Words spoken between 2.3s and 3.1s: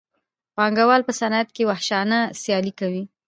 سیالي کوي